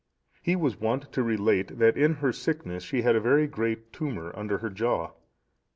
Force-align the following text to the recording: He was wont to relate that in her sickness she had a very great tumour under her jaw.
He 0.41 0.55
was 0.55 0.79
wont 0.79 1.11
to 1.13 1.21
relate 1.21 1.77
that 1.77 1.95
in 1.95 2.15
her 2.15 2.33
sickness 2.33 2.81
she 2.81 3.03
had 3.03 3.15
a 3.15 3.21
very 3.21 3.45
great 3.45 3.93
tumour 3.93 4.31
under 4.35 4.57
her 4.57 4.69
jaw. 4.71 5.11